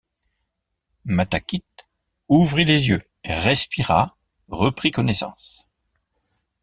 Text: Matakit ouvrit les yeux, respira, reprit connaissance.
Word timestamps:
Matakit 1.05 1.63
ouvrit 2.27 2.65
les 2.65 2.87
yeux, 2.87 3.03
respira, 3.23 4.17
reprit 4.47 4.89
connaissance. 4.89 5.67